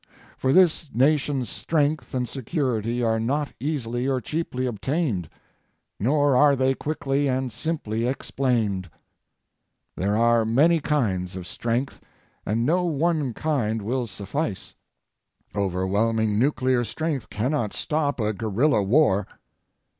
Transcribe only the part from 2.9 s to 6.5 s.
are not easily or cheaply obtained, nor